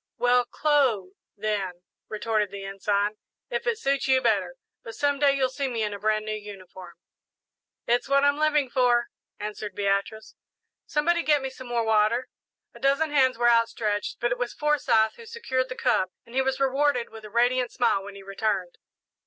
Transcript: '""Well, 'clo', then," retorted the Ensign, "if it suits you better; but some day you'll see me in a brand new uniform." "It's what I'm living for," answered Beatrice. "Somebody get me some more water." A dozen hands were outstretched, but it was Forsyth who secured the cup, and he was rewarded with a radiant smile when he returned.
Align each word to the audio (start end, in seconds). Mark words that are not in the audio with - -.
'""Well, 0.17 0.45
'clo', 0.45 1.11
then," 1.37 1.83
retorted 2.09 2.49
the 2.49 2.63
Ensign, 2.65 3.19
"if 3.51 3.67
it 3.67 3.77
suits 3.77 4.07
you 4.07 4.19
better; 4.19 4.55
but 4.81 4.95
some 4.95 5.19
day 5.19 5.35
you'll 5.35 5.47
see 5.51 5.67
me 5.67 5.83
in 5.83 5.93
a 5.93 5.99
brand 5.99 6.25
new 6.25 6.31
uniform." 6.33 6.93
"It's 7.85 8.09
what 8.09 8.23
I'm 8.23 8.39
living 8.39 8.71
for," 8.71 9.09
answered 9.39 9.75
Beatrice. 9.75 10.33
"Somebody 10.87 11.21
get 11.21 11.43
me 11.43 11.51
some 11.51 11.67
more 11.67 11.83
water." 11.83 12.29
A 12.73 12.79
dozen 12.79 13.11
hands 13.11 13.37
were 13.37 13.47
outstretched, 13.47 14.19
but 14.19 14.31
it 14.31 14.39
was 14.39 14.53
Forsyth 14.55 15.17
who 15.17 15.27
secured 15.27 15.69
the 15.69 15.75
cup, 15.75 16.11
and 16.25 16.33
he 16.33 16.41
was 16.41 16.59
rewarded 16.59 17.11
with 17.11 17.23
a 17.23 17.29
radiant 17.29 17.71
smile 17.71 18.03
when 18.03 18.15
he 18.15 18.23
returned. 18.23 18.79